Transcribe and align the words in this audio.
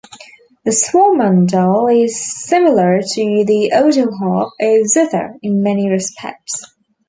The 0.65 0.71
swarmandal 0.71 2.03
is 2.05 2.43
similar 2.47 3.01
to 3.03 3.43
the 3.45 3.71
autoharp 3.71 4.49
or 4.59 4.83
zither 4.87 5.37
in 5.43 5.61
many 5.61 5.91
respects. 5.91 6.63